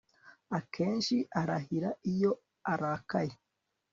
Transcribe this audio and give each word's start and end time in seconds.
Akenshi 0.57 1.15
arahira 1.41 1.89
iyo 2.13 2.31
arakaye 2.71 3.33